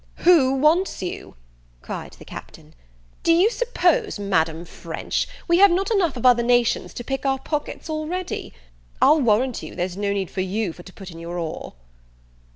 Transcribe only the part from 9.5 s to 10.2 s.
you, there's no